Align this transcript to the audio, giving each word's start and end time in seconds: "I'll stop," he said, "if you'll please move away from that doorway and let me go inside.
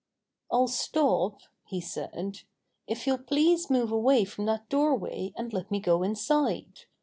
"I'll 0.51 0.67
stop," 0.67 1.41
he 1.67 1.79
said, 1.79 2.39
"if 2.87 3.05
you'll 3.05 3.19
please 3.19 3.69
move 3.69 3.91
away 3.91 4.25
from 4.25 4.45
that 4.47 4.67
doorway 4.67 5.31
and 5.37 5.53
let 5.53 5.69
me 5.69 5.79
go 5.79 6.01
inside. 6.01 6.85